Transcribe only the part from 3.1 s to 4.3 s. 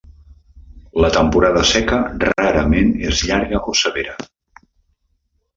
és llarga o severa.